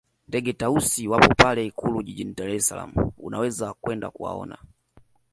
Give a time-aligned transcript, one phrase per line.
[0.27, 4.57] Ndege Tausi wapo pale ikulu jijini dar es salama unaweza kwenda kuwaona